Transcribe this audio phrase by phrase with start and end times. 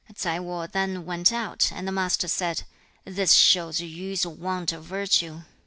[0.07, 0.19] 6.
[0.21, 2.63] Tsai Wo then went out, and the Master said,
[3.05, 5.43] 'This shows Yu's want of virtue.